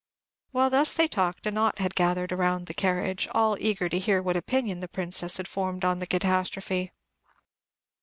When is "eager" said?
3.59-3.87